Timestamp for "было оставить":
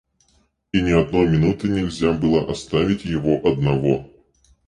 2.11-3.05